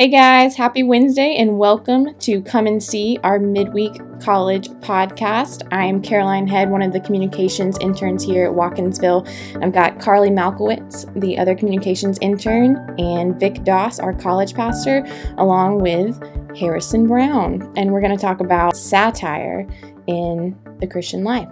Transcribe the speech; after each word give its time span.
Hey 0.00 0.06
guys, 0.06 0.54
happy 0.54 0.84
Wednesday 0.84 1.34
and 1.38 1.58
welcome 1.58 2.14
to 2.20 2.40
Come 2.42 2.68
and 2.68 2.80
See 2.80 3.18
our 3.24 3.40
midweek 3.40 4.00
college 4.20 4.68
podcast. 4.68 5.66
I'm 5.72 6.00
Caroline 6.00 6.46
Head, 6.46 6.70
one 6.70 6.82
of 6.82 6.92
the 6.92 7.00
communications 7.00 7.76
interns 7.80 8.22
here 8.22 8.46
at 8.46 8.52
Watkinsville. 8.52 9.26
I've 9.60 9.72
got 9.72 9.98
Carly 9.98 10.30
Malkowitz, 10.30 11.12
the 11.20 11.36
other 11.36 11.56
communications 11.56 12.16
intern, 12.20 12.76
and 13.00 13.40
Vic 13.40 13.64
Doss, 13.64 13.98
our 13.98 14.14
college 14.14 14.54
pastor, 14.54 15.04
along 15.36 15.80
with 15.80 16.16
Harrison 16.56 17.08
Brown. 17.08 17.68
And 17.76 17.90
we're 17.90 18.00
going 18.00 18.16
to 18.16 18.22
talk 18.22 18.38
about 18.38 18.76
satire 18.76 19.66
in 20.06 20.56
the 20.78 20.86
Christian 20.86 21.24
life. 21.24 21.48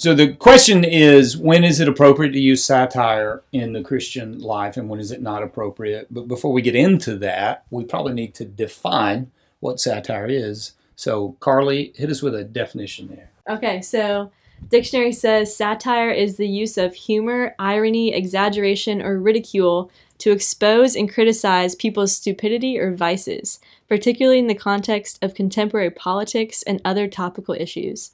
So 0.00 0.14
the 0.14 0.32
question 0.32 0.82
is 0.82 1.36
when 1.36 1.62
is 1.62 1.78
it 1.78 1.86
appropriate 1.86 2.32
to 2.32 2.40
use 2.40 2.64
satire 2.64 3.42
in 3.52 3.74
the 3.74 3.82
Christian 3.82 4.40
life 4.40 4.78
and 4.78 4.88
when 4.88 4.98
is 4.98 5.10
it 5.10 5.20
not 5.20 5.42
appropriate? 5.42 6.06
But 6.10 6.26
before 6.26 6.54
we 6.54 6.62
get 6.62 6.74
into 6.74 7.18
that, 7.18 7.66
we 7.68 7.84
probably 7.84 8.14
need 8.14 8.32
to 8.36 8.46
define 8.46 9.30
what 9.60 9.78
satire 9.78 10.26
is. 10.26 10.72
So, 10.96 11.36
Carly, 11.40 11.92
hit 11.96 12.08
us 12.08 12.22
with 12.22 12.34
a 12.34 12.44
definition 12.44 13.08
there. 13.08 13.30
Okay, 13.46 13.82
so 13.82 14.32
dictionary 14.70 15.12
says 15.12 15.54
satire 15.54 16.10
is 16.10 16.38
the 16.38 16.48
use 16.48 16.78
of 16.78 16.94
humor, 16.94 17.54
irony, 17.58 18.14
exaggeration, 18.14 19.02
or 19.02 19.20
ridicule 19.20 19.90
to 20.16 20.32
expose 20.32 20.96
and 20.96 21.12
criticize 21.12 21.74
people's 21.74 22.16
stupidity 22.16 22.78
or 22.78 22.96
vices, 22.96 23.60
particularly 23.86 24.38
in 24.38 24.46
the 24.46 24.54
context 24.54 25.22
of 25.22 25.34
contemporary 25.34 25.90
politics 25.90 26.62
and 26.62 26.80
other 26.86 27.06
topical 27.06 27.54
issues. 27.54 28.12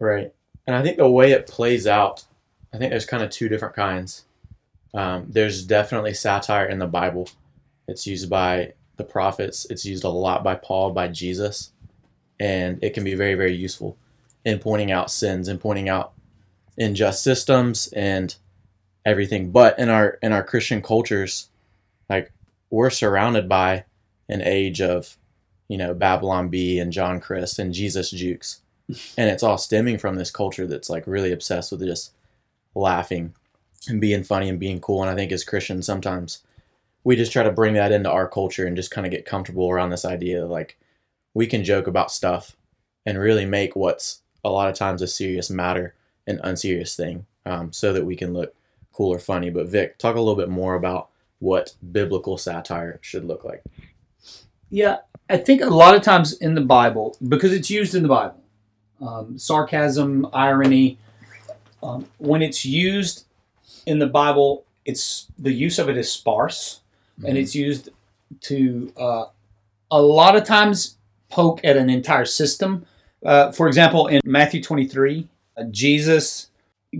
Right. 0.00 0.32
And 0.66 0.74
I 0.74 0.82
think 0.82 0.96
the 0.96 1.08
way 1.08 1.32
it 1.32 1.46
plays 1.46 1.86
out, 1.86 2.24
I 2.72 2.78
think 2.78 2.90
there's 2.90 3.06
kind 3.06 3.22
of 3.22 3.30
two 3.30 3.48
different 3.48 3.74
kinds. 3.74 4.24
Um, 4.94 5.26
there's 5.28 5.64
definitely 5.64 6.14
satire 6.14 6.66
in 6.66 6.78
the 6.78 6.86
Bible. 6.86 7.28
It's 7.86 8.06
used 8.06 8.30
by 8.30 8.74
the 8.96 9.04
prophets. 9.04 9.66
It's 9.68 9.84
used 9.84 10.04
a 10.04 10.08
lot 10.08 10.44
by 10.44 10.54
Paul, 10.54 10.92
by 10.92 11.08
Jesus, 11.08 11.72
and 12.40 12.82
it 12.82 12.94
can 12.94 13.04
be 13.04 13.14
very, 13.14 13.34
very 13.34 13.54
useful 13.54 13.96
in 14.44 14.58
pointing 14.58 14.92
out 14.92 15.10
sins 15.10 15.48
and 15.48 15.60
pointing 15.60 15.88
out 15.88 16.12
unjust 16.78 17.22
systems 17.22 17.88
and 17.88 18.34
everything. 19.04 19.50
But 19.50 19.78
in 19.78 19.88
our 19.88 20.18
in 20.22 20.32
our 20.32 20.42
Christian 20.42 20.80
cultures, 20.80 21.48
like 22.08 22.32
we're 22.70 22.90
surrounded 22.90 23.48
by 23.48 23.84
an 24.28 24.40
age 24.40 24.80
of, 24.80 25.16
you 25.68 25.76
know, 25.76 25.92
Babylon 25.92 26.48
Bee 26.48 26.78
and 26.78 26.92
John 26.92 27.20
Crist 27.20 27.58
and 27.58 27.74
Jesus 27.74 28.10
Jukes 28.10 28.60
and 28.88 29.30
it's 29.30 29.42
all 29.42 29.58
stemming 29.58 29.98
from 29.98 30.16
this 30.16 30.30
culture 30.30 30.66
that's 30.66 30.90
like 30.90 31.06
really 31.06 31.32
obsessed 31.32 31.72
with 31.72 31.80
just 31.80 32.12
laughing 32.74 33.34
and 33.88 34.00
being 34.00 34.24
funny 34.24 34.48
and 34.48 34.60
being 34.60 34.80
cool. 34.80 35.02
And 35.02 35.10
I 35.10 35.14
think 35.14 35.32
as 35.32 35.44
Christians, 35.44 35.86
sometimes 35.86 36.42
we 37.02 37.16
just 37.16 37.32
try 37.32 37.42
to 37.42 37.52
bring 37.52 37.74
that 37.74 37.92
into 37.92 38.10
our 38.10 38.28
culture 38.28 38.66
and 38.66 38.76
just 38.76 38.90
kind 38.90 39.06
of 39.06 39.10
get 39.10 39.26
comfortable 39.26 39.70
around 39.70 39.90
this 39.90 40.04
idea 40.04 40.42
of 40.42 40.50
like 40.50 40.78
we 41.34 41.46
can 41.46 41.64
joke 41.64 41.86
about 41.86 42.10
stuff 42.10 42.56
and 43.06 43.18
really 43.18 43.44
make 43.44 43.76
what's 43.76 44.22
a 44.44 44.50
lot 44.50 44.68
of 44.68 44.74
times 44.74 45.02
a 45.02 45.06
serious 45.06 45.50
matter 45.50 45.94
an 46.26 46.40
unserious 46.42 46.96
thing 46.96 47.26
um, 47.46 47.72
so 47.72 47.92
that 47.92 48.04
we 48.04 48.16
can 48.16 48.32
look 48.32 48.54
cool 48.92 49.12
or 49.12 49.18
funny. 49.18 49.50
But 49.50 49.68
Vic, 49.68 49.98
talk 49.98 50.16
a 50.16 50.20
little 50.20 50.36
bit 50.36 50.48
more 50.48 50.74
about 50.74 51.08
what 51.38 51.74
biblical 51.92 52.38
satire 52.38 52.98
should 53.02 53.24
look 53.24 53.44
like. 53.44 53.62
Yeah, 54.70 54.98
I 55.28 55.36
think 55.36 55.62
a 55.62 55.66
lot 55.66 55.94
of 55.94 56.02
times 56.02 56.32
in 56.32 56.54
the 56.54 56.60
Bible, 56.60 57.16
because 57.26 57.52
it's 57.52 57.70
used 57.70 57.94
in 57.94 58.02
the 58.02 58.08
Bible, 58.08 58.42
um, 59.00 59.38
sarcasm, 59.38 60.28
irony. 60.32 60.98
Um, 61.82 62.06
when 62.18 62.42
it's 62.42 62.64
used 62.64 63.26
in 63.86 63.98
the 63.98 64.06
Bible, 64.06 64.64
it's 64.84 65.26
the 65.38 65.52
use 65.52 65.78
of 65.78 65.88
it 65.88 65.96
is 65.96 66.10
sparse, 66.10 66.80
mm-hmm. 67.18 67.28
and 67.28 67.38
it's 67.38 67.54
used 67.54 67.90
to 68.42 68.92
uh, 68.96 69.24
a 69.90 70.00
lot 70.00 70.36
of 70.36 70.44
times 70.44 70.96
poke 71.28 71.60
at 71.64 71.76
an 71.76 71.90
entire 71.90 72.24
system. 72.24 72.86
Uh, 73.24 73.52
for 73.52 73.68
example, 73.68 74.06
in 74.06 74.20
Matthew 74.24 74.62
23, 74.62 75.28
uh, 75.56 75.64
Jesus 75.70 76.48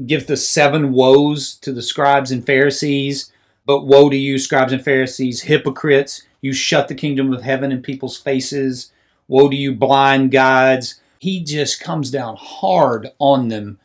gives 0.06 0.26
the 0.26 0.36
seven 0.36 0.92
woes 0.92 1.54
to 1.56 1.72
the 1.72 1.82
scribes 1.82 2.30
and 2.30 2.44
Pharisees. 2.44 3.30
But 3.66 3.86
woe 3.86 4.10
to 4.10 4.16
you, 4.16 4.38
scribes 4.38 4.72
and 4.72 4.84
Pharisees, 4.84 5.42
hypocrites! 5.42 6.22
You 6.42 6.52
shut 6.52 6.88
the 6.88 6.94
kingdom 6.94 7.32
of 7.32 7.42
heaven 7.42 7.72
in 7.72 7.80
people's 7.80 8.18
faces. 8.18 8.92
Woe 9.26 9.48
to 9.48 9.56
you, 9.56 9.74
blind 9.74 10.30
guides! 10.30 11.00
He 11.24 11.42
just 11.42 11.80
comes 11.80 12.10
down 12.10 12.36
hard 12.38 13.10
on 13.18 13.48
them. 13.48 13.78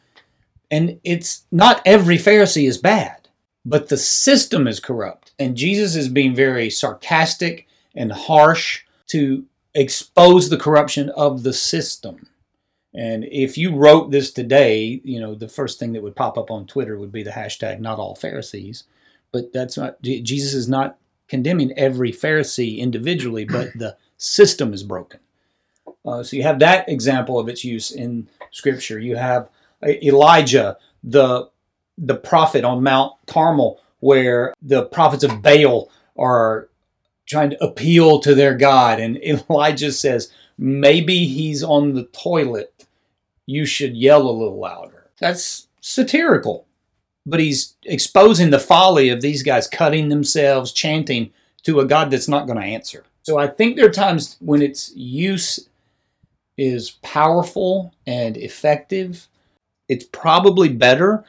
And 0.70 1.00
it's 1.06 1.46
not 1.54 1.82
every 1.86 2.18
Pharisee 2.18 2.68
is 2.68 2.78
bad, 2.78 3.30
but 3.64 3.88
the 3.88 3.96
system 3.96 4.68
is 4.68 4.82
corrupt. 4.82 5.32
And 5.40 5.56
Jesus 5.56 5.96
is 5.96 6.10
being 6.10 6.36
very 6.36 6.70
sarcastic 6.70 7.66
and 7.96 8.12
harsh 8.12 8.84
to 9.08 9.46
expose 9.74 10.50
the 10.50 10.58
corruption 10.58 11.12
of 11.12 11.44
the 11.44 11.54
system. 11.54 12.28
And 12.94 13.24
if 13.24 13.58
you 13.58 13.74
wrote 13.74 14.12
this 14.12 14.34
today, 14.34 15.00
you 15.06 15.22
know, 15.22 15.34
the 15.34 15.48
first 15.48 15.80
thing 15.80 15.94
that 15.94 16.04
would 16.04 16.18
pop 16.18 16.38
up 16.38 16.52
on 16.52 16.68
Twitter 16.68 17.00
would 17.00 17.14
be 17.14 17.24
the 17.24 17.32
hashtag 17.32 17.80
not 17.80 18.00
all 18.00 18.16
Pharisees. 18.16 18.84
But 19.32 19.54
that's 19.54 19.78
not, 19.78 20.02
Jesus 20.02 20.54
is 20.54 20.68
not 20.68 20.98
condemning 21.30 21.72
every 21.78 22.12
Pharisee 22.12 22.80
individually, 22.80 23.46
but 23.46 23.70
the 23.78 23.96
system 24.18 24.74
is 24.74 24.84
broken. 24.84 25.22
Uh, 26.06 26.24
so 26.24 26.36
you 26.36 26.44
have 26.44 26.60
that 26.60 26.88
example 26.88 27.40
of 27.40 27.50
its 27.50 27.64
use 27.64 27.92
in 27.92 28.28
Scripture. 28.52 29.00
You 29.00 29.16
have 29.16 29.50
uh, 29.84 29.90
Elijah, 30.02 30.78
the 31.04 31.50
the 31.98 32.16
prophet 32.16 32.64
on 32.64 32.82
Mount 32.82 33.14
Carmel, 33.28 33.82
where 34.00 34.54
the 34.62 34.86
prophets 34.86 35.24
of 35.24 35.42
Baal 35.42 35.90
are 36.18 36.70
trying 37.28 37.50
to 37.52 37.64
appeal 37.64 38.20
to 38.22 38.34
their 38.34 38.56
God, 38.56 39.00
and 39.00 39.18
Elijah 39.50 39.92
says, 39.92 40.32
"Maybe 40.58 41.26
he's 41.26 41.64
on 41.64 41.94
the 41.94 42.06
toilet. 42.06 42.86
You 43.46 43.66
should 43.66 43.98
yell 43.98 44.22
a 44.22 44.32
little 44.32 44.60
louder." 44.60 45.10
That's 45.20 45.68
satirical, 45.82 46.66
but 47.26 47.40
he's 47.40 47.76
exposing 47.84 48.52
the 48.52 48.60
folly 48.60 49.10
of 49.10 49.22
these 49.22 49.44
guys 49.44 49.68
cutting 49.68 50.10
themselves, 50.10 50.72
chanting 50.72 51.32
to 51.64 51.82
a 51.82 51.86
God 51.86 52.10
that's 52.10 52.28
not 52.30 52.48
going 52.48 52.60
to 52.60 52.66
answer. 52.66 53.04
So 53.24 53.38
I 53.38 53.48
think 53.48 53.76
there 53.76 53.86
are 53.86 53.92
times 53.92 54.38
when 54.40 54.62
its 54.62 54.96
use 54.96 55.70
is 56.60 56.92
powerful 57.02 57.94
and 58.06 58.38
effective. 58.38 59.28
It's 59.88 60.06
probably 60.06 60.70
better 60.70 61.24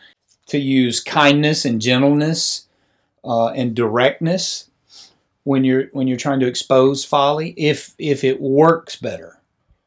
to 0.46 0.58
use 0.58 1.00
kindness 1.00 1.64
and 1.64 1.80
gentleness 1.80 2.66
uh, 3.24 3.48
and 3.48 3.74
directness 3.74 4.68
when 5.44 5.64
you're 5.64 5.84
when 5.92 6.08
you're 6.08 6.18
trying 6.18 6.40
to 6.40 6.46
expose 6.46 7.04
folly. 7.04 7.54
If 7.56 7.94
if 7.98 8.24
it 8.24 8.40
works 8.40 8.96
better, 8.96 9.38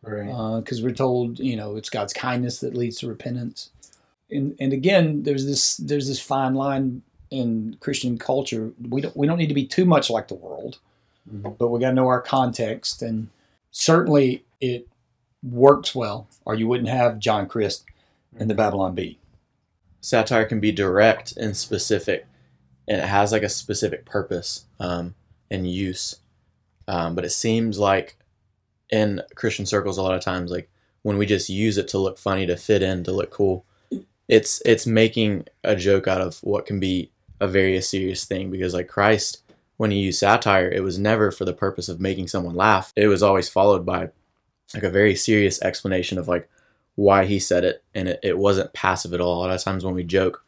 right? 0.01 0.27
Because 0.61 0.79
uh, 0.79 0.83
we're 0.83 0.93
told 0.93 1.39
you 1.39 1.55
know 1.55 1.75
it's 1.75 1.89
God's 1.89 2.13
kindness 2.13 2.59
that 2.61 2.75
leads 2.75 2.99
to 2.99 3.07
repentance. 3.07 3.69
And 4.31 4.55
and 4.59 4.73
again, 4.73 5.23
there's 5.23 5.45
this 5.45 5.77
there's 5.77 6.07
this 6.07 6.19
fine 6.19 6.55
line 6.55 7.01
in 7.29 7.75
Christian 7.81 8.17
culture. 8.17 8.71
We 8.89 9.01
don't 9.01 9.17
we 9.17 9.27
don't 9.27 9.37
need 9.37 9.47
to 9.47 9.53
be 9.53 9.67
too 9.67 9.85
much 9.85 10.09
like 10.09 10.29
the 10.29 10.35
world, 10.35 10.79
mm-hmm. 11.29 11.49
but 11.59 11.67
we 11.67 11.79
got 11.79 11.89
to 11.89 11.95
know 11.95 12.07
our 12.07 12.21
context 12.21 13.01
and 13.01 13.27
certainly 13.71 14.45
it 14.61 14.87
works 15.43 15.93
well, 15.93 16.27
or 16.45 16.55
you 16.55 16.67
wouldn't 16.67 16.89
have 16.89 17.19
John 17.19 17.47
Crist 17.47 17.85
in 18.39 18.47
the 18.47 18.55
Babylon 18.55 18.95
Bee. 18.95 19.19
Satire 20.01 20.45
can 20.45 20.59
be 20.59 20.71
direct 20.71 21.35
and 21.37 21.55
specific, 21.55 22.25
and 22.87 22.99
it 23.01 23.07
has 23.07 23.31
like 23.31 23.43
a 23.43 23.49
specific 23.49 24.05
purpose 24.05 24.65
um, 24.79 25.15
and 25.51 25.69
use. 25.69 26.17
Um, 26.87 27.15
but 27.15 27.25
it 27.25 27.31
seems 27.31 27.79
like 27.79 28.17
in 28.89 29.21
Christian 29.35 29.65
circles, 29.65 29.97
a 29.97 30.01
lot 30.01 30.15
of 30.15 30.21
times, 30.23 30.51
like 30.51 30.69
when 31.01 31.17
we 31.17 31.25
just 31.25 31.49
use 31.49 31.77
it 31.77 31.87
to 31.89 31.97
look 31.97 32.17
funny, 32.17 32.45
to 32.45 32.57
fit 32.57 32.81
in, 32.81 33.03
to 33.03 33.11
look 33.11 33.31
cool, 33.31 33.65
it's 34.27 34.61
it's 34.65 34.85
making 34.85 35.47
a 35.63 35.75
joke 35.75 36.07
out 36.07 36.21
of 36.21 36.39
what 36.39 36.65
can 36.65 36.79
be 36.79 37.11
a 37.39 37.47
very 37.47 37.79
serious 37.81 38.25
thing. 38.25 38.51
Because 38.51 38.73
like 38.73 38.87
Christ, 38.87 39.41
when 39.77 39.91
he 39.91 39.99
used 39.99 40.19
satire, 40.19 40.69
it 40.69 40.81
was 40.81 40.99
never 40.99 41.31
for 41.31 41.45
the 41.45 41.53
purpose 41.53 41.87
of 41.87 42.01
making 42.01 42.27
someone 42.27 42.55
laugh. 42.55 42.91
It 42.95 43.07
was 43.07 43.23
always 43.23 43.49
followed 43.49 43.85
by 43.85 44.09
like 44.73 44.83
a 44.83 44.89
very 44.89 45.15
serious 45.15 45.61
explanation 45.61 46.17
of 46.17 46.27
like 46.27 46.49
why 46.95 47.25
he 47.25 47.39
said 47.39 47.63
it 47.63 47.83
and 47.95 48.07
it, 48.07 48.19
it 48.23 48.37
wasn't 48.37 48.73
passive 48.73 49.13
at 49.13 49.21
all. 49.21 49.37
A 49.37 49.41
lot 49.41 49.51
of 49.51 49.63
times 49.63 49.83
when 49.83 49.95
we 49.95 50.03
joke 50.03 50.43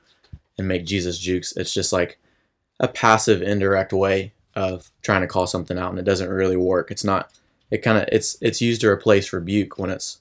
and 0.57 0.67
make 0.67 0.85
Jesus 0.85 1.17
jukes, 1.17 1.55
it's 1.57 1.73
just 1.73 1.91
like 1.91 2.17
a 2.79 2.87
passive 2.87 3.41
indirect 3.41 3.93
way 3.93 4.33
of 4.55 4.89
trying 5.01 5.21
to 5.21 5.27
call 5.27 5.47
something 5.47 5.77
out 5.77 5.89
and 5.89 5.99
it 5.99 6.05
doesn't 6.05 6.29
really 6.29 6.57
work. 6.57 6.91
It's 6.91 7.03
not 7.03 7.31
it 7.71 7.79
kind 7.79 7.97
of 7.97 8.07
it's 8.11 8.37
it's 8.41 8.61
used 8.61 8.81
to 8.81 8.87
replace 8.87 9.33
rebuke 9.33 9.77
when 9.77 9.89
it's 9.89 10.19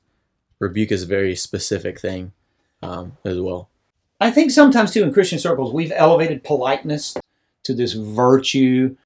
rebuke 0.59 0.93
is 0.93 1.03
a 1.03 1.07
very 1.07 1.37
specific 1.37 2.00
thing 2.00 2.33
um, 2.83 3.17
as 3.25 3.39
well. 3.39 3.69
I 4.21 4.31
think 4.31 4.50
sometimes 4.50 4.93
too 4.93 5.03
in 5.03 5.12
Christian 5.12 5.39
circles 5.39 5.73
we've 5.73 5.93
elevated 5.95 6.43
politeness 6.43 7.17
to 7.65 7.75
this 7.75 7.93
virtue. 7.93 8.97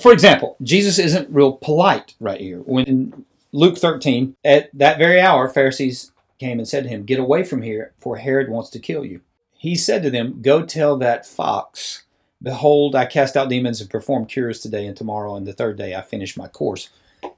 For 0.00 0.12
example, 0.12 0.56
Jesus 0.62 0.98
isn't 0.98 1.30
real 1.30 1.52
polite 1.52 2.14
right 2.20 2.40
here. 2.40 2.58
When 2.58 3.24
Luke 3.52 3.78
13, 3.78 4.36
at 4.44 4.70
that 4.72 4.98
very 4.98 5.20
hour, 5.20 5.48
Pharisees 5.48 6.12
came 6.38 6.58
and 6.58 6.68
said 6.68 6.84
to 6.84 6.90
him, 6.90 7.04
Get 7.04 7.18
away 7.18 7.44
from 7.44 7.62
here, 7.62 7.92
for 7.98 8.16
Herod 8.16 8.50
wants 8.50 8.70
to 8.70 8.78
kill 8.78 9.04
you. 9.04 9.20
He 9.56 9.74
said 9.74 10.02
to 10.02 10.10
them, 10.10 10.42
Go 10.42 10.64
tell 10.64 10.96
that 10.98 11.26
fox 11.26 12.04
Behold, 12.42 12.94
I 12.94 13.06
cast 13.06 13.36
out 13.36 13.48
demons 13.48 13.80
and 13.80 13.88
perform 13.88 14.26
cures 14.26 14.60
today 14.60 14.86
and 14.86 14.96
tomorrow, 14.96 15.36
and 15.36 15.46
the 15.46 15.52
third 15.52 15.78
day 15.78 15.94
I 15.94 16.02
finish 16.02 16.36
my 16.36 16.48
course. 16.48 16.90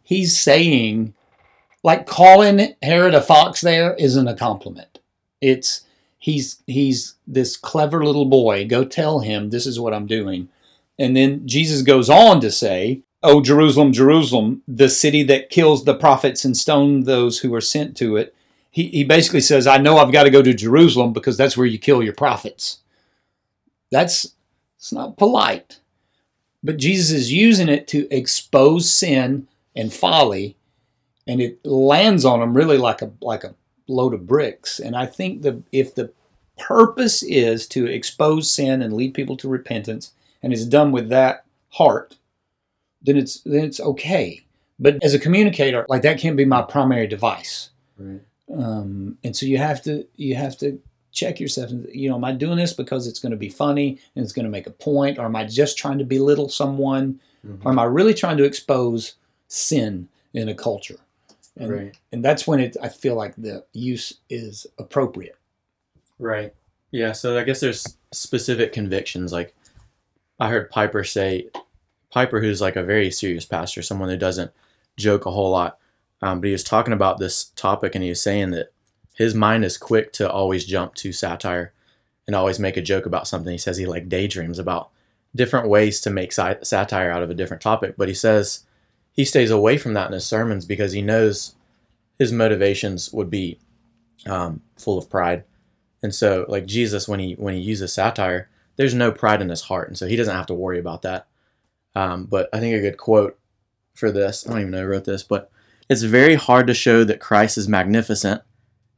He's 0.03 0.39
saying, 0.39 1.15
like 1.85 2.07
calling 2.07 2.75
Herod 2.83 3.15
a 3.15 3.23
fox 3.23 3.61
there 3.61 3.95
isn't 3.95 4.29
a 4.29 4.35
compliment. 4.35 4.99
It's 5.41 5.87
he's 6.19 6.63
he's 6.67 7.15
this 7.27 7.57
clever 7.57 8.05
little 8.05 8.27
boy. 8.27 8.67
Go 8.67 8.85
tell 8.85 9.21
him 9.21 9.51
this 9.51 9.67
is 9.67 9.79
what 9.79 9.95
I'm 9.95 10.07
doing. 10.07 10.49
And 10.99 11.17
then 11.17 11.47
Jesus 11.47 11.83
goes 11.83 12.11
on 12.11 12.41
to 12.41 12.51
say, 12.51 13.03
Oh, 13.23 13.41
Jerusalem, 13.41 13.93
Jerusalem, 13.93 14.63
the 14.69 14.89
city 14.89 15.23
that 15.25 15.51
kills 15.51 15.85
the 15.85 15.95
prophets 15.95 16.45
and 16.45 16.57
stone 16.57 17.03
those 17.03 17.41
who 17.41 17.53
are 17.55 17.61
sent 17.61 17.97
to 17.97 18.17
it. 18.17 18.35
He, 18.71 18.89
he 18.89 19.03
basically 19.03 19.41
says, 19.41 19.67
I 19.67 19.79
know 19.79 19.99
I've 19.99 20.13
got 20.13 20.25
to 20.25 20.31
go 20.31 20.43
to 20.43 20.55
Jerusalem 20.55 21.13
because 21.13 21.37
that's 21.37 21.57
where 21.57 21.67
you 21.67 21.79
kill 21.79 22.03
your 22.03 22.13
prophets. 22.13 22.79
That's 23.91 24.35
it's 24.77 24.93
not 24.93 25.17
polite. 25.17 25.81
But 26.63 26.77
Jesus 26.77 27.11
is 27.11 27.33
using 27.33 27.69
it 27.69 27.89
to 27.89 28.09
expose 28.15 28.93
sin 28.93 29.49
and 29.75 29.93
folly, 29.93 30.57
and 31.27 31.41
it 31.41 31.65
lands 31.65 32.25
on 32.25 32.41
them 32.41 32.55
really 32.55 32.79
like 32.79 33.03
a 33.03 33.11
like 33.21 33.43
a 33.43 33.55
load 33.89 34.15
of 34.15 34.27
bricks. 34.27 34.79
And 34.79 34.97
I 34.97 35.07
think 35.07 35.43
the 35.43 35.63
if 35.73 35.95
the 35.95 36.13
purpose 36.59 37.23
is 37.23 37.67
to 37.69 37.87
expose 37.87 38.51
sin 38.51 38.83
and 38.83 38.93
lead 38.93 39.15
people 39.15 39.37
to 39.39 39.49
repentance, 39.49 40.13
and 40.43 40.53
it's 40.53 40.65
done 40.65 40.93
with 40.93 41.09
that 41.09 41.45
heart, 41.71 42.18
then 43.03 43.17
it's 43.17 43.41
then 43.43 43.65
it's 43.65 43.81
okay. 43.81 44.45
But 44.79 45.03
as 45.03 45.15
a 45.15 45.19
communicator, 45.19 45.85
like 45.89 46.03
that 46.03 46.19
can't 46.19 46.37
be 46.37 46.45
my 46.45 46.63
primary 46.63 47.07
device. 47.07 47.71
Right. 47.97 48.21
Um, 48.55 49.19
and 49.25 49.37
so 49.37 49.45
you 49.47 49.59
have 49.59 49.83
to 49.83 50.07
you 50.17 50.35
have 50.37 50.57
to 50.59 50.81
check 51.13 51.41
yourself. 51.41 51.71
You 51.93 52.09
know, 52.11 52.17
am 52.17 52.25
I 52.25 52.33
doing 52.33 52.57
this 52.59 52.73
because 52.73 53.07
it's 53.07 53.19
going 53.19 53.33
to 53.33 53.37
be 53.37 53.49
funny 53.49 53.99
and 54.15 54.23
it's 54.25 54.33
going 54.33 54.45
to 54.45 54.51
make 54.51 54.67
a 54.67 54.71
point, 54.73 55.19
or 55.19 55.25
am 55.25 55.37
I 55.37 55.45
just 55.45 55.77
trying 55.79 55.99
to 55.99 56.05
belittle 56.05 56.49
someone, 56.49 57.21
Mhm. 57.47 57.65
or 57.65 57.73
am 57.73 57.79
I 57.79 57.85
really 57.85 58.15
trying 58.15 58.37
to 58.39 58.45
expose 58.45 59.15
sin 59.49 60.09
in 60.35 60.49
a 60.49 60.55
culture? 60.55 60.99
And, 61.57 61.71
Right. 61.71 61.99
and 62.13 62.25
that's 62.25 62.47
when 62.47 62.61
it 62.61 62.77
I 62.81 62.89
feel 62.89 63.17
like 63.17 63.35
the 63.37 63.65
use 63.73 64.15
is 64.31 64.67
appropriate. 64.79 65.37
Right. 66.19 66.55
Yeah. 66.93 67.13
So 67.13 67.37
I 67.39 67.43
guess 67.45 67.61
there's 67.61 67.97
specific 68.13 68.73
convictions. 68.73 69.33
Like 69.33 69.55
I 70.41 70.49
heard 70.51 70.71
Piper 70.71 71.03
say, 71.05 71.49
Piper, 72.11 72.41
who's 72.41 72.61
like 72.61 72.77
a 72.77 72.83
very 72.83 73.11
serious 73.11 73.45
pastor, 73.45 73.83
someone 73.83 74.09
who 74.09 74.17
doesn't 74.17 74.53
joke 74.97 75.27
a 75.27 75.31
whole 75.31 75.51
lot, 75.51 75.79
um, 76.23 76.41
but 76.41 76.47
he 76.47 76.53
was 76.53 76.65
talking 76.65 76.93
about 76.93 77.19
this 77.19 77.45
topic 77.57 77.95
and 77.95 78.03
he 78.03 78.11
was 78.11 78.23
saying 78.23 78.51
that 78.51 78.73
his 79.15 79.35
mind 79.35 79.65
is 79.65 79.77
quick 79.77 80.13
to 80.15 80.31
always 80.31 80.65
jump 80.65 80.95
to 80.95 81.13
satire 81.13 81.73
and 82.27 82.37
always 82.37 82.59
make 82.59 82.77
a 82.77 82.83
joke 82.83 83.07
about 83.07 83.27
something. 83.27 83.53
He 83.53 83.59
says 83.59 83.77
he 83.77 83.87
like 83.87 84.09
daydreams 84.09 84.59
about 84.59 84.91
different 85.35 85.69
ways 85.69 86.01
to 86.03 86.11
make 86.11 86.33
satire 86.33 87.11
out 87.11 87.23
of 87.23 87.31
a 87.31 87.35
different 87.35 87.63
topic, 87.63 87.95
but 87.97 88.09
he 88.09 88.15
says 88.15 88.65
he 89.13 89.25
stays 89.25 89.51
away 89.51 89.77
from 89.77 89.95
that 89.95 90.07
in 90.07 90.13
his 90.13 90.27
sermons 90.27 90.65
because 90.65 90.93
he 90.93 91.03
knows 91.03 91.55
his 92.19 92.33
motivations 92.33 93.13
would 93.13 93.31
be 93.31 93.59
um, 94.27 94.61
full 94.77 94.99
of 94.99 95.11
pride. 95.11 95.45
And 96.03 96.15
so, 96.15 96.47
like 96.49 96.67
Jesus, 96.67 97.09
when 97.09 97.21
he 97.21 97.35
when 97.35 97.55
he 97.55 97.61
uses 97.61 97.93
satire, 97.93 98.49
there's 98.77 98.95
no 98.95 99.11
pride 99.11 99.43
in 99.43 99.49
his 99.49 99.63
heart, 99.63 99.89
and 99.89 99.99
so 99.99 100.07
he 100.07 100.17
doesn't 100.17 100.37
have 100.37 100.47
to 100.47 100.55
worry 100.55 100.79
about 100.79 101.03
that. 101.03 101.27
Um, 101.95 102.25
but 102.25 102.49
I 102.53 102.61
think 102.61 102.75
a 102.75 102.81
good 102.81 102.99
quote 102.99 103.39
for 103.95 104.11
this, 104.11 104.47
I 104.47 104.51
don't 104.51 104.61
even 104.61 104.71
know 104.71 104.83
who 104.83 104.89
wrote 104.89 105.05
this, 105.05 105.23
but 105.23 105.51
it's 105.89 106.03
very 106.03 106.35
hard 106.35 106.67
to 106.67 106.75
show 106.75 107.05
that 107.05 107.21
Christ 107.21 107.59
is 107.59 107.69
magnificent 107.69 108.43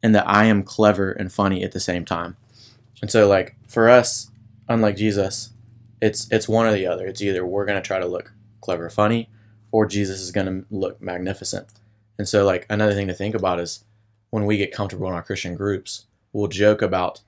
and 0.02 0.14
that 0.14 0.28
I 0.28 0.46
am 0.46 0.62
clever 0.62 1.12
and 1.12 1.32
funny 1.32 1.62
at 1.62 1.72
the 1.72 1.80
same 1.80 2.04
time. 2.04 2.36
And 3.00 3.10
so, 3.10 3.28
like 3.28 3.56
for 3.66 3.88
us, 3.88 4.30
unlike 4.68 4.96
Jesus, 4.96 5.50
it's 6.02 6.28
it's 6.30 6.48
one 6.48 6.66
or 6.66 6.72
the 6.72 6.86
other. 6.86 7.06
It's 7.06 7.22
either 7.22 7.44
we're 7.46 7.64
gonna 7.64 7.80
try 7.80 7.98
to 7.98 8.06
look 8.06 8.32
clever, 8.60 8.90
funny, 8.90 9.30
or 9.72 9.86
Jesus 9.86 10.20
is 10.20 10.30
gonna 10.30 10.64
look 10.70 11.00
magnificent. 11.00 11.68
And 12.18 12.28
so, 12.28 12.44
like 12.44 12.66
another 12.68 12.94
thing 12.94 13.06
to 13.06 13.14
think 13.14 13.34
about 13.34 13.60
is 13.60 13.84
when 14.30 14.46
we 14.46 14.56
get 14.56 14.72
comfortable 14.72 15.06
in 15.06 15.14
our 15.14 15.22
Christian 15.22 15.54
groups, 15.54 16.06
we'll 16.32 16.48
joke 16.48 16.82
about, 16.82 17.20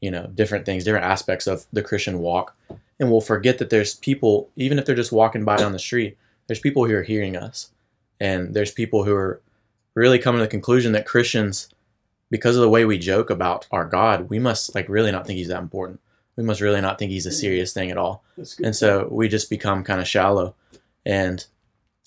you 0.00 0.10
know, 0.10 0.26
different 0.34 0.64
things, 0.64 0.84
different 0.84 1.06
aspects 1.06 1.46
of 1.46 1.66
the 1.72 1.82
Christian 1.82 2.18
walk, 2.20 2.56
and 2.98 3.10
we'll 3.10 3.20
forget 3.20 3.58
that 3.58 3.70
there's 3.70 3.94
people, 3.94 4.50
even 4.56 4.78
if 4.78 4.84
they're 4.84 4.94
just 4.94 5.12
walking 5.12 5.44
by 5.44 5.62
on 5.62 5.72
the 5.72 5.78
street, 5.78 6.16
there's 6.46 6.60
people 6.60 6.86
who 6.86 6.94
are 6.94 7.02
hearing 7.02 7.36
us, 7.36 7.70
and 8.20 8.54
there's 8.54 8.72
people 8.72 9.04
who 9.04 9.14
are 9.14 9.40
really 9.94 10.18
coming 10.18 10.38
to 10.38 10.44
the 10.44 10.50
conclusion 10.50 10.92
that 10.92 11.06
Christians, 11.06 11.68
because 12.30 12.56
of 12.56 12.62
the 12.62 12.68
way 12.68 12.84
we 12.84 12.98
joke 12.98 13.30
about 13.30 13.66
our 13.70 13.84
God, 13.84 14.30
we 14.30 14.38
must 14.38 14.74
like 14.74 14.88
really 14.88 15.12
not 15.12 15.26
think 15.26 15.36
He's 15.36 15.48
that 15.48 15.62
important. 15.62 16.00
We 16.36 16.44
must 16.44 16.60
really 16.60 16.80
not 16.80 16.98
think 16.98 17.10
He's 17.10 17.26
a 17.26 17.32
serious 17.32 17.72
thing 17.72 17.90
at 17.90 17.98
all. 17.98 18.24
And 18.64 18.74
so 18.74 19.08
we 19.10 19.28
just 19.28 19.50
become 19.50 19.84
kind 19.84 20.00
of 20.00 20.08
shallow, 20.08 20.54
and 21.04 21.44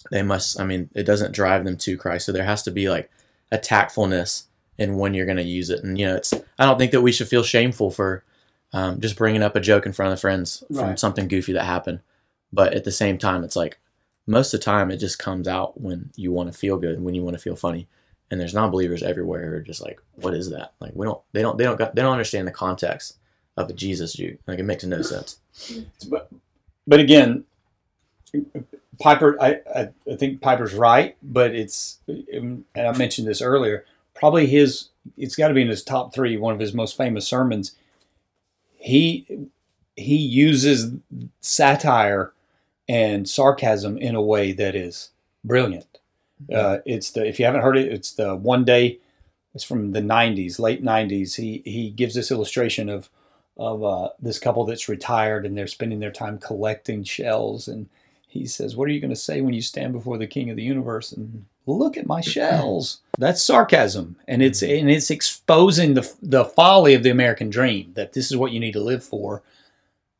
they 0.10 0.24
must. 0.24 0.60
I 0.60 0.66
mean, 0.66 0.90
it 0.94 1.04
doesn't 1.04 1.34
drive 1.34 1.64
them 1.64 1.78
to 1.78 1.98
Christ. 1.98 2.26
So 2.26 2.32
there 2.32 2.44
has 2.44 2.64
to 2.64 2.72
be 2.72 2.90
like 2.90 3.10
a 3.52 3.58
tactfulness 3.58 4.46
in 4.78 4.98
when 4.98 5.14
you're 5.14 5.26
going 5.26 5.38
to 5.38 5.44
use 5.44 5.70
it. 5.70 5.84
And 5.84 6.00
you 6.00 6.08
know, 6.08 6.16
it's. 6.16 6.34
I 6.34 6.66
don't 6.66 6.78
think 6.78 6.92
that 6.92 7.02
we 7.02 7.12
should 7.12 7.28
feel 7.28 7.44
shameful 7.44 7.92
for 7.92 8.24
um, 8.74 9.00
just 9.00 9.18
bringing 9.18 9.44
up 9.44 9.56
a 9.56 9.60
joke 9.60 9.86
in 9.86 9.94
front 9.94 10.14
of 10.14 10.20
friends 10.20 10.64
from 10.74 10.98
something 10.98 11.28
goofy 11.28 11.54
that 11.54 11.66
happened. 11.66 12.00
But 12.54 12.74
at 12.74 12.84
the 12.84 12.92
same 12.92 13.18
time, 13.18 13.44
it's 13.44 13.56
like 13.56 13.80
most 14.28 14.54
of 14.54 14.60
the 14.60 14.66
time 14.66 14.92
it 14.92 14.98
just 14.98 15.20
comes 15.20 15.48
out 15.48 15.80
when 15.80 16.12
you 16.16 16.32
want 16.32 16.52
to 16.52 16.58
feel 16.58 16.78
good, 16.78 17.02
when 17.02 17.14
you 17.14 17.24
want 17.24 17.36
to 17.36 17.42
feel 17.42 17.56
funny. 17.56 17.88
And 18.30 18.40
there's 18.40 18.54
non-believers 18.54 19.04
everywhere 19.04 19.46
who 19.46 19.56
are 19.56 19.62
just 19.62 19.82
like, 19.82 20.02
"What 20.14 20.34
is 20.34 20.50
that?" 20.52 20.74
Like 20.80 20.92
we 20.96 21.06
don't, 21.06 21.22
they 21.34 21.42
don't, 21.42 21.58
they 21.58 21.66
don't, 21.66 21.78
got, 21.78 21.96
they 21.96 22.02
don't 22.02 22.14
understand 22.14 22.48
the 22.48 22.52
context 22.52 23.18
of 23.58 23.70
a 23.70 23.74
Jesus 23.74 24.14
Juke. 24.14 24.40
Like 24.48 24.60
it 24.60 24.64
makes 24.64 24.86
no 24.86 25.02
sense. 25.02 25.38
But, 26.10 26.30
but 26.88 27.00
again, 27.02 27.44
Piper, 29.00 29.38
I, 29.42 29.60
I, 29.76 29.90
I 30.10 30.16
think 30.16 30.42
Piper's 30.42 30.74
right, 30.74 31.18
but 31.22 31.54
it's, 31.54 32.00
and 32.08 32.64
I 32.76 32.98
mentioned 32.98 33.28
this 33.28 33.42
earlier, 33.42 33.84
probably 34.14 34.48
his, 34.48 34.90
it's 35.18 35.36
got 35.36 35.50
to 35.50 35.54
be 35.54 35.64
in 35.64 35.68
his 35.68 35.84
top 35.84 36.14
three, 36.14 36.38
one 36.38 36.54
of 36.54 36.60
his 36.60 36.74
most 36.74 36.96
famous 36.96 37.28
sermons. 37.28 37.76
He, 38.82 39.48
he 39.96 40.18
uses 40.18 40.94
satire 41.40 42.34
and 42.90 43.30
sarcasm 43.30 43.98
in 43.98 44.16
a 44.16 44.22
way 44.22 44.52
that 44.54 44.76
is 44.76 45.12
brilliant. 45.44 46.00
Uh, 46.54 46.80
it's 46.86 47.12
the, 47.12 47.26
if 47.26 47.40
you 47.40 47.46
haven't 47.46 47.62
heard 47.62 47.78
it, 47.78 47.92
it's 47.92 48.12
the 48.12 48.36
one 48.36 48.66
day, 48.66 49.00
it's 49.54 49.64
from 49.64 49.92
the 49.92 50.02
90s, 50.02 50.60
late 50.60 50.84
90s. 50.84 51.36
He, 51.36 51.62
he 51.64 51.92
gives 51.92 52.16
this 52.16 52.32
illustration 52.32 52.90
of, 52.90 53.10
of 53.58 53.84
uh, 53.84 54.10
this 54.20 54.40
couple 54.40 54.66
that's 54.66 54.90
retired 54.90 55.46
and 55.46 55.58
they're 55.58 55.68
spending 55.68 56.00
their 56.00 56.12
time 56.12 56.40
collecting 56.40 57.04
shells. 57.04 57.68
And 57.68 57.88
he 58.28 58.48
says, 58.48 58.76
What 58.76 58.88
are 58.88 58.92
you 58.92 59.00
going 59.00 59.10
to 59.10 59.16
say 59.16 59.42
when 59.42 59.54
you 59.54 59.62
stand 59.62 59.94
before 59.94 60.18
the 60.18 60.28
king 60.28 60.50
of 60.50 60.56
the 60.56 60.64
universe 60.64 61.12
and 61.12 61.46
look 61.66 61.98
at 61.98 62.08
my 62.08 62.22
shells? 62.22 63.02
That's 63.18 63.42
sarcasm. 63.42 64.16
And 64.28 64.42
it's, 64.42 64.62
and 64.64 64.90
it's 64.90 65.12
exposing 65.12 65.94
the, 65.94 66.12
the 66.22 66.46
folly 66.46 66.94
of 66.94 67.04
the 67.04 67.10
American 67.10 67.50
dream 67.50 67.92
that 67.96 68.14
this 68.14 68.32
is 68.32 68.38
what 68.38 68.52
you 68.52 68.60
need 68.60 68.74
to 68.74 68.80
live 68.84 69.04
for 69.04 69.44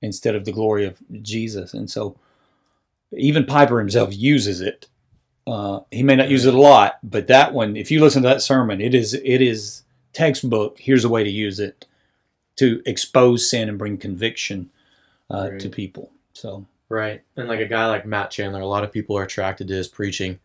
instead 0.02 0.36
of 0.36 0.46
the 0.46 0.52
glory 0.52 0.86
of 0.86 0.98
Jesus. 1.22 1.74
And 1.74 1.90
so 1.90 2.16
even 3.12 3.46
Piper 3.46 3.80
himself 3.80 4.16
uses 4.16 4.62
it. 4.62 4.88
Uh, 5.48 5.82
he 5.90 6.04
may 6.04 6.16
not 6.16 6.30
use 6.30 6.46
it 6.46 6.54
a 6.54 6.60
lot, 6.60 7.00
but 7.04 7.28
that 7.28 7.54
one, 7.54 7.76
if 7.76 7.90
you 7.92 8.00
listen 8.00 8.22
to 8.22 8.30
that 8.30 8.44
sermon, 8.44 8.80
it 8.80 8.94
is 8.94 9.14
it 9.16 9.42
is 9.42 9.84
textbook. 10.14 10.78
Here's 10.80 11.04
a 11.04 11.10
way 11.10 11.24
to 11.24 11.30
use 11.30 11.60
it 11.60 11.86
to 12.58 12.82
expose 12.86 13.50
sin 13.50 13.68
and 13.68 13.78
bring 13.78 13.98
conviction 13.98 14.70
uh, 15.32 15.50
Right. 15.52 15.60
to 15.60 15.70
people. 15.70 16.12
So 16.34 16.68
Right. 16.90 17.22
And 17.38 17.48
like 17.48 17.60
a 17.60 17.66
guy 17.66 17.88
like 17.88 18.06
Matt 18.06 18.32
Chandler, 18.32 18.60
a 18.60 18.68
lot 18.68 18.84
of 18.84 18.92
people 18.92 19.18
are 19.18 19.24
attracted 19.24 19.68
to 19.70 19.74
his 19.74 19.88
preaching 19.88 20.40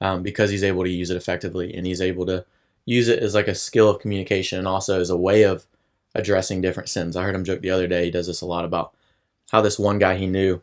um, 0.00 0.22
because 0.22 0.50
he's 0.50 0.64
able 0.64 0.84
to 0.84 0.90
use 0.90 1.10
it 1.10 1.16
effectively 1.16 1.74
and 1.74 1.86
he's 1.86 2.00
able 2.00 2.26
to 2.26 2.44
use 2.84 3.08
it 3.08 3.22
as 3.22 3.34
like 3.34 3.48
a 3.48 3.54
skill 3.54 3.88
of 3.88 4.00
communication 4.00 4.58
and 4.58 4.68
also 4.68 5.00
as 5.00 5.10
a 5.10 5.16
way 5.16 5.42
of 5.42 5.66
addressing 6.14 6.60
different 6.60 6.88
sins. 6.88 7.16
I 7.16 7.24
heard 7.24 7.34
him 7.34 7.44
joke 7.44 7.60
the 7.60 7.70
other 7.70 7.88
day, 7.88 8.06
he 8.06 8.10
does 8.10 8.26
this 8.26 8.40
a 8.40 8.46
lot 8.46 8.64
about 8.64 8.94
how 9.50 9.60
this 9.60 9.78
one 9.78 9.98
guy 9.98 10.16
he 10.16 10.26
knew 10.26 10.62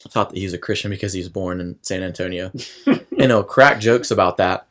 thought 0.00 0.30
that 0.30 0.38
he 0.38 0.44
was 0.44 0.54
a 0.54 0.58
Christian 0.58 0.90
because 0.90 1.12
he 1.12 1.20
was 1.20 1.28
born 1.28 1.60
in 1.60 1.78
San 1.82 2.02
Antonio. 2.02 2.52
and 2.86 3.06
he'll 3.18 3.42
crack 3.42 3.80
jokes 3.80 4.10
about 4.10 4.36
that, 4.36 4.66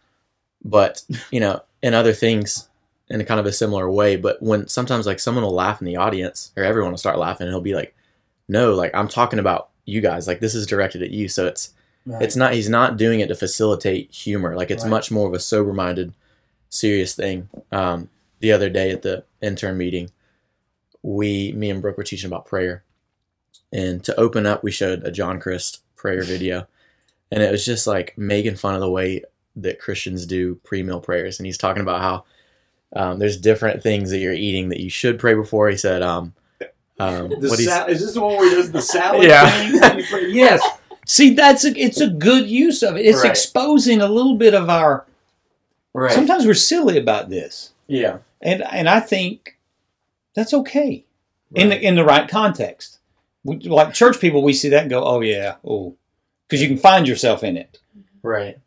but, 0.64 1.04
you 1.32 1.40
know, 1.40 1.62
and 1.84 1.94
other 1.94 2.14
things 2.14 2.70
in 3.10 3.22
a 3.22 3.26
kind 3.26 3.40
of 3.40 3.46
a 3.46 3.52
similar 3.52 3.90
way. 3.90 4.16
But 4.16 4.42
when 4.42 4.68
sometimes 4.68 5.06
like 5.06 5.20
someone 5.20 5.44
will 5.44 5.54
laugh 5.54 5.82
in 5.82 5.86
the 5.86 5.98
audience 5.98 6.52
or 6.56 6.64
everyone 6.64 6.92
will 6.92 6.98
start 6.98 7.20
laughing 7.20 7.48
and 7.48 7.54
he'll 7.54 7.62
be 7.62 7.76
like, 7.76 7.96
no, 8.48 8.74
like 8.74 8.92
I'm 8.94 9.08
talking 9.08 9.40
about 9.40 9.70
you 9.86 10.02
guys. 10.02 10.28
Like 10.28 10.40
this 10.40 10.56
is 10.56 10.66
directed 10.66 11.04
at 11.04 11.12
you. 11.12 11.28
So 11.28 11.46
it's 11.46 11.74
it's 12.22 12.36
not 12.36 12.54
he's 12.54 12.70
not 12.70 12.98
doing 12.98 13.20
it 13.20 13.28
to 13.28 13.36
facilitate 13.36 14.12
humor. 14.12 14.56
Like 14.56 14.72
it's 14.72 14.84
Right. 14.84 14.90
much 14.90 15.12
more 15.12 15.28
of 15.28 15.34
a 15.34 15.40
sober 15.40 15.74
minded, 15.74 16.14
serious 16.70 17.16
thing. 17.16 17.50
Um, 17.72 18.10
the 18.40 18.52
other 18.52 18.70
day 18.70 18.92
at 18.92 19.02
the 19.02 19.24
intern 19.42 19.78
meeting, 19.78 20.12
we 21.04 21.52
me 21.54 21.70
and 21.70 21.82
Brooke 21.82 21.98
were 21.98 22.04
teaching 22.04 22.28
about 22.28 22.46
prayer. 22.46 22.84
And 23.72 24.04
to 24.06 24.18
open 24.20 24.46
up, 24.46 24.64
we 24.64 24.72
showed 24.72 25.04
a 25.04 25.12
John 25.12 25.40
Crist 25.40 25.82
prayer 25.96 26.24
video. 26.24 26.68
And 27.32 27.44
it 27.44 27.52
was 27.52 27.66
just 27.66 27.88
like 27.88 28.18
making 28.18 28.56
fun 28.56 28.76
of 28.76 28.82
the 28.82 28.90
way 28.90 29.24
that 29.58 29.80
Christians 29.80 30.26
do 30.26 30.56
pre 30.64 30.84
meal 30.84 31.02
prayers. 31.02 31.40
And 31.40 31.46
he's 31.46 31.58
talking 31.58 31.82
about 31.82 32.02
how 32.02 32.24
um, 32.96 33.20
there's 33.20 33.36
different 33.38 33.84
things 33.84 34.12
that 34.12 34.20
you're 34.20 34.32
eating 34.34 34.70
that 34.70 34.80
you 34.80 34.90
should 34.90 35.20
pray 35.20 35.34
before. 35.34 35.70
He 35.70 35.76
said, 35.78 36.02
um, 36.02 36.34
Um, 37.00 37.30
The 37.30 37.50
what 37.50 37.60
he's- 37.60 37.66
sal- 37.72 37.88
is 37.90 38.00
this 38.02 38.14
the 38.14 38.22
one 38.22 38.38
where 38.38 38.50
he 38.50 38.56
does 38.56 38.72
the 38.72 38.82
salad 38.82 39.24
Yeah. 39.28 39.50
thing? 40.02 40.30
yes. 40.34 40.62
See, 41.10 41.34
that's 41.34 41.64
a, 41.66 41.70
it's 41.80 42.02
a 42.02 42.10
good 42.10 42.48
use 42.50 42.84
of 42.84 42.98
it. 42.98 43.06
It's 43.06 43.22
Right. 43.24 43.30
exposing 43.32 44.02
a 44.02 44.08
little 44.10 44.36
bit 44.36 44.54
of 44.54 44.70
our. 44.70 45.06
right. 45.94 46.12
Sometimes 46.12 46.46
we're 46.46 46.54
silly 46.54 46.98
about 46.98 47.30
this, 47.30 47.72
yeah. 47.88 48.18
and 48.42 48.62
and 48.64 48.88
I 48.90 49.00
think 49.00 49.58
that's 50.36 50.54
okay 50.54 51.06
in 51.56 51.70
the 51.70 51.80
in 51.82 51.96
the 51.96 52.04
right 52.04 52.30
context. 52.30 53.00
We, 53.46 53.58
like 53.60 53.94
church 53.94 54.20
people, 54.20 54.44
we 54.44 54.52
see 54.54 54.68
that 54.70 54.82
and 54.82 54.90
go, 54.90 55.02
"Oh 55.04 55.22
yeah, 55.22 55.56
oh," 55.66 55.96
because 56.48 56.62
you 56.62 56.68
can 56.68 56.78
find 56.78 57.08
yourself 57.08 57.42
in 57.44 57.56
it. 57.56 57.80
Right. 58.22 58.60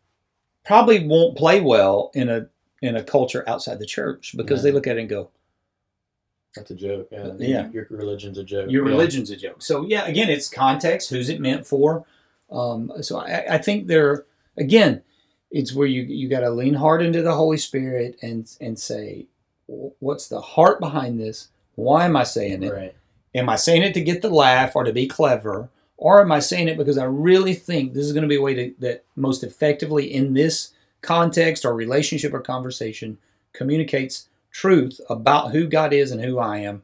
Probably 0.64 1.06
won't 1.06 1.37
play 1.37 1.61
well 1.61 2.11
in 2.14 2.30
a 2.30 2.47
in 2.80 2.97
a 2.97 3.04
culture 3.04 3.44
outside 3.47 3.78
the 3.78 3.87
church 3.87 4.35
because 4.35 4.62
they 4.62 4.73
look 4.73 4.87
at 4.87 4.97
it 4.97 5.00
and 5.00 5.09
go, 5.11 5.28
That's 6.56 6.70
a 6.70 6.75
joke. 6.75 7.09
Yeah. 7.12 7.32
Yeah. 7.38 7.68
Your 7.70 7.87
religion's 7.90 8.38
a 8.38 8.44
joke. 8.44 8.70
Your 8.70 8.87
Yeah. 8.87 8.92
religion's 8.92 9.30
a 9.30 9.37
joke. 9.37 9.61
So 9.62 9.85
yeah, 9.87 10.06
again, 10.06 10.30
it's 10.30 10.49
context. 10.49 11.11
Who's 11.11 11.28
it 11.28 11.40
meant 11.40 11.66
for? 11.66 12.06
Um, 12.50 12.92
so 13.00 13.19
I, 13.19 13.54
I 13.54 13.59
think 13.59 13.87
there 13.87 14.25
again, 14.57 15.02
it's 15.50 15.75
where 15.75 15.87
you 15.87 16.02
you 16.02 16.28
got 16.28 16.40
to 16.40 16.50
lean 16.50 16.75
hard 16.75 17.02
into 17.02 17.23
the 17.23 17.35
Holy 17.35 17.57
Spirit 17.57 18.19
and 18.23 18.50
and 18.61 18.78
say, 18.78 19.26
what's 19.66 20.28
the 20.28 20.40
heart 20.40 20.80
behind 20.80 21.21
this? 21.21 21.49
Why 21.75 22.04
am 22.04 22.16
I 22.16 22.25
saying 22.25 22.62
it? 22.62 22.73
Right. 22.73 22.95
Am 23.35 23.49
I 23.49 23.57
saying 23.57 23.83
it 23.83 23.95
to 23.95 24.00
get 24.00 24.23
the 24.23 24.30
laugh 24.30 24.75
or 24.75 24.85
to 24.85 24.92
be 24.92 25.07
clever, 25.07 25.71
or 25.97 26.21
am 26.21 26.33
I 26.33 26.40
saying 26.40 26.69
it 26.69 26.76
because 26.76 26.99
I 26.99 27.04
really 27.04 27.54
think 27.54 27.95
this 27.95 28.07
is 28.07 28.12
going 28.12 28.23
to 28.23 28.28
be 28.28 28.37
a 28.37 28.42
way 28.42 28.54
to, 28.54 28.75
that 28.80 29.04
most 29.14 29.45
effectively 29.45 30.12
in 30.12 30.35
this 30.35 30.73
context 31.00 31.64
or 31.64 31.75
relationship 31.75 32.35
or 32.35 32.40
conversation 32.40 33.19
communicates 33.52 34.28
truth 34.50 35.00
about 35.09 35.52
who 35.52 35.66
God 35.66 35.92
is 35.92 36.11
and 36.11 36.23
who 36.23 36.38
I 36.38 36.59
am 36.59 36.83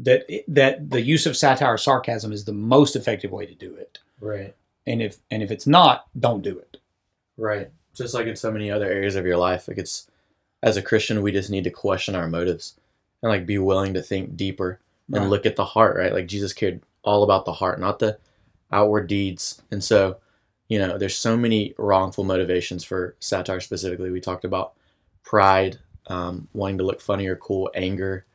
that 0.00 0.24
that 0.48 0.90
the 0.90 1.00
use 1.00 1.26
of 1.26 1.36
satire 1.36 1.74
or 1.74 1.78
sarcasm 1.78 2.32
is 2.32 2.44
the 2.44 2.52
most 2.52 2.96
effective 2.96 3.32
way 3.32 3.46
to 3.46 3.54
do 3.54 3.74
it. 3.74 3.98
Right. 4.20 4.54
And 4.86 5.02
if 5.02 5.18
and 5.30 5.42
if 5.42 5.50
it's 5.50 5.66
not, 5.66 6.06
don't 6.18 6.42
do 6.42 6.58
it. 6.58 6.78
Right. 7.36 7.70
Just 7.94 8.14
like 8.14 8.26
in 8.26 8.36
so 8.36 8.50
many 8.52 8.70
other 8.70 8.86
areas 8.86 9.16
of 9.16 9.26
your 9.26 9.36
life, 9.36 9.68
like 9.68 9.78
it's 9.78 10.08
as 10.62 10.76
a 10.76 10.82
Christian, 10.82 11.22
we 11.22 11.32
just 11.32 11.50
need 11.50 11.64
to 11.64 11.70
question 11.70 12.14
our 12.14 12.28
motives 12.28 12.74
and 13.22 13.30
like 13.30 13.46
be 13.46 13.58
willing 13.58 13.94
to 13.94 14.02
think 14.02 14.36
deeper 14.36 14.80
and 15.12 15.22
Right. 15.22 15.30
look 15.30 15.46
at 15.46 15.56
the 15.56 15.64
heart, 15.64 15.96
right? 15.96 16.12
Like 16.12 16.26
Jesus 16.26 16.52
cared 16.52 16.80
all 17.02 17.22
about 17.22 17.44
the 17.44 17.52
heart, 17.54 17.80
not 17.80 17.98
the 17.98 18.18
outward 18.70 19.06
deeds. 19.06 19.62
And 19.70 19.82
so, 19.82 20.18
you 20.68 20.78
know, 20.78 20.98
there's 20.98 21.16
so 21.16 21.36
many 21.36 21.74
wrongful 21.78 22.24
motivations 22.24 22.84
for 22.84 23.16
satire 23.20 23.60
specifically. 23.60 24.10
We 24.10 24.20
talked 24.20 24.44
about 24.44 24.74
pride, 25.24 25.78
um, 26.08 26.48
wanting 26.52 26.78
to 26.78 26.84
look 26.84 27.00
funny 27.00 27.26
or 27.26 27.36
cool, 27.36 27.70
anger, 27.74 28.26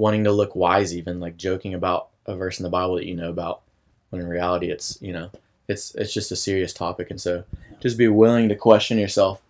wanting 0.00 0.24
to 0.24 0.32
look 0.32 0.56
wise, 0.56 0.96
even 0.96 1.20
like 1.20 1.36
joking 1.36 1.74
about 1.74 2.08
a 2.24 2.34
verse 2.34 2.58
in 2.58 2.62
the 2.64 2.70
Bible 2.70 2.94
that 2.94 3.04
you 3.04 3.14
know 3.14 3.28
about, 3.28 3.60
when 4.08 4.22
in 4.22 4.26
reality 4.26 4.70
it's 4.70 4.98
you 5.02 5.12
know 5.12 5.30
it's 5.68 5.94
it's 5.94 6.14
just 6.14 6.32
a 6.32 6.36
serious 6.36 6.72
topic. 6.72 7.10
And 7.10 7.20
so, 7.20 7.44
just 7.80 7.98
be 7.98 8.08
willing 8.08 8.48
to 8.48 8.56
question 8.56 8.98
yourself 8.98 9.42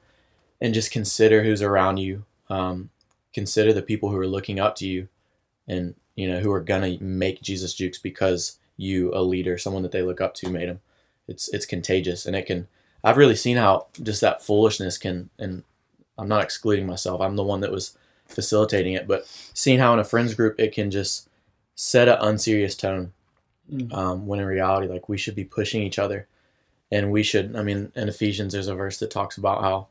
and 0.60 0.74
just 0.74 0.90
consider 0.90 1.44
who's 1.44 1.62
around 1.62 1.98
you. 1.98 2.24
Um, 2.48 2.90
consider 3.32 3.72
the 3.72 3.80
people 3.80 4.10
who 4.10 4.18
are 4.18 4.26
looking 4.26 4.58
up 4.58 4.74
to 4.76 4.88
you, 4.88 5.06
and 5.68 5.94
you 6.16 6.28
know 6.28 6.40
who 6.40 6.50
are 6.50 6.60
gonna 6.60 6.98
make 7.00 7.42
Jesus 7.42 7.72
jukes 7.72 7.98
because 7.98 8.58
you, 8.76 9.12
a 9.14 9.22
leader, 9.22 9.56
someone 9.56 9.84
that 9.84 9.92
they 9.92 10.02
look 10.02 10.20
up 10.20 10.34
to, 10.34 10.50
made 10.50 10.68
him. 10.68 10.80
It's 11.28 11.48
it's 11.50 11.64
contagious, 11.64 12.26
and 12.26 12.34
it 12.34 12.46
can. 12.46 12.66
I've 13.04 13.16
really 13.16 13.36
seen 13.36 13.56
how 13.56 13.86
just 14.02 14.20
that 14.20 14.42
foolishness 14.42 14.98
can, 14.98 15.30
and 15.38 15.62
I'm 16.18 16.28
not 16.28 16.42
excluding 16.42 16.86
myself. 16.86 17.20
I'm 17.20 17.36
the 17.36 17.44
one 17.44 17.60
that 17.60 17.70
was 17.70 17.96
facilitating 18.30 18.94
it, 18.94 19.06
but 19.06 19.26
seeing 19.54 19.78
how 19.78 19.92
in 19.92 19.98
a 19.98 20.04
friends 20.04 20.34
group 20.34 20.58
it 20.58 20.72
can 20.72 20.90
just 20.90 21.28
set 21.74 22.08
an 22.08 22.18
unserious 22.20 22.74
tone, 22.74 23.12
Mm. 23.72 23.92
um, 23.94 24.26
when 24.26 24.40
in 24.40 24.46
reality, 24.46 24.88
like 24.88 25.08
we 25.08 25.16
should 25.16 25.36
be 25.36 25.44
pushing 25.44 25.80
each 25.82 25.98
other, 25.98 26.26
and 26.90 27.12
we 27.12 27.22
should. 27.22 27.54
I 27.54 27.62
mean, 27.62 27.92
in 27.94 28.08
Ephesians, 28.08 28.52
there's 28.52 28.66
a 28.66 28.74
verse 28.74 28.98
that 28.98 29.12
talks 29.12 29.38
about 29.38 29.62
how 29.62 29.86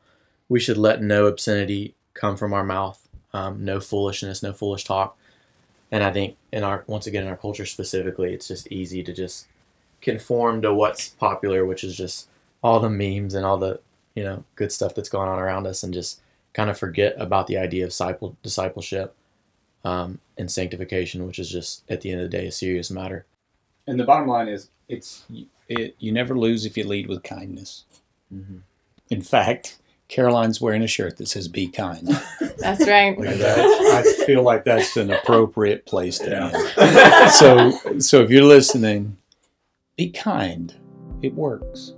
we 0.50 0.60
should 0.60 0.76
let 0.76 1.00
no 1.00 1.24
obscenity 1.26 1.94
come 2.12 2.36
from 2.36 2.52
our 2.52 2.64
mouth, 2.64 3.08
um, 3.32 3.64
no 3.64 3.80
foolishness, 3.80 4.42
no 4.42 4.52
foolish 4.52 4.84
talk. 4.84 5.16
And 5.90 6.04
I 6.04 6.12
think 6.12 6.36
in 6.52 6.62
our 6.62 6.84
once 6.86 7.06
again 7.06 7.22
in 7.22 7.28
our 7.30 7.38
culture 7.38 7.64
specifically, 7.64 8.34
it's 8.34 8.48
just 8.48 8.70
easy 8.70 9.02
to 9.02 9.14
just 9.14 9.46
conform 10.02 10.60
to 10.62 10.74
what's 10.74 11.08
popular, 11.08 11.64
which 11.64 11.82
is 11.82 11.96
just 11.96 12.28
all 12.62 12.80
the 12.80 12.90
memes 12.90 13.32
and 13.34 13.46
all 13.46 13.56
the 13.56 13.80
you 14.14 14.22
know 14.22 14.44
good 14.56 14.72
stuff 14.72 14.94
that's 14.94 15.08
going 15.08 15.28
on 15.28 15.38
around 15.38 15.66
us, 15.66 15.82
and 15.82 15.94
just 15.94 16.20
kind 16.52 16.70
of 16.70 16.78
forget 16.78 17.14
about 17.18 17.46
the 17.46 17.56
idea 17.58 17.84
of 17.84 17.90
disciple 17.90 18.36
discipleship 18.42 19.14
um, 19.84 20.18
and 20.36 20.50
sanctification, 20.50 21.26
which 21.26 21.38
is 21.38 21.48
just 21.50 21.82
at 21.88 22.00
the 22.00 22.10
end 22.10 22.20
of 22.20 22.30
the 22.30 22.36
day 22.36 22.46
a 22.46 22.52
serious 22.52 22.90
matter. 22.90 23.24
And 23.86 23.98
the 23.98 24.04
bottom 24.04 24.28
line 24.28 24.48
is, 24.48 24.68
it's 24.88 25.24
it, 25.68 25.94
you 25.98 26.12
never 26.12 26.36
lose 26.36 26.66
if 26.66 26.76
you 26.76 26.84
lead 26.84 27.06
with 27.08 27.22
kindness. 27.22 27.84
Mm-hmm. 28.34 28.58
In 29.10 29.22
fact, 29.22 29.78
Caroline's 30.08 30.60
wearing 30.60 30.82
a 30.82 30.86
shirt 30.88 31.16
that 31.18 31.28
says 31.28 31.48
"Be 31.48 31.68
kind." 31.68 32.06
That's 32.58 32.86
right. 32.86 33.16
Look 33.18 33.28
that. 33.28 33.38
that's- 33.38 34.20
I 34.20 34.24
feel 34.26 34.42
like 34.42 34.64
that's 34.64 34.96
an 34.96 35.10
appropriate 35.10 35.86
place 35.86 36.18
to 36.18 36.30
Yeah. 36.30 36.50
end. 36.52 37.30
So, 37.32 37.98
so 38.00 38.20
if 38.22 38.30
you're 38.30 38.44
listening, 38.44 39.16
be 39.96 40.10
kind. 40.10 40.74
It 41.22 41.34
works. 41.34 41.92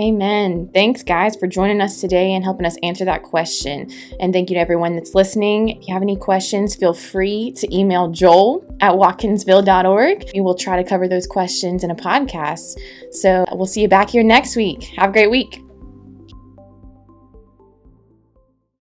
Amen. 0.00 0.70
Thanks, 0.72 1.02
guys, 1.02 1.36
for 1.36 1.46
joining 1.46 1.82
us 1.82 2.00
today 2.00 2.32
and 2.32 2.42
helping 2.42 2.64
us 2.64 2.76
answer 2.82 3.04
that 3.04 3.22
question. 3.22 3.90
And 4.18 4.32
thank 4.32 4.48
you 4.48 4.54
to 4.54 4.60
everyone 4.60 4.94
that's 4.94 5.14
listening. 5.14 5.68
If 5.68 5.88
you 5.88 5.92
have 5.92 6.02
any 6.02 6.16
questions, 6.16 6.74
feel 6.74 6.94
free 6.94 7.52
to 7.56 7.76
email 7.76 8.08
joel 8.10 8.64
at 8.80 8.92
watkinsville.org. 8.92 10.30
We 10.32 10.40
will 10.40 10.54
try 10.54 10.82
to 10.82 10.88
cover 10.88 11.06
those 11.06 11.26
questions 11.26 11.84
in 11.84 11.90
a 11.90 11.94
podcast. 11.94 12.78
So 13.12 13.44
we'll 13.52 13.66
see 13.66 13.82
you 13.82 13.88
back 13.88 14.08
here 14.08 14.22
next 14.22 14.56
week. 14.56 14.84
Have 14.96 15.10
a 15.10 15.12
great 15.12 15.30
week. 15.30 15.60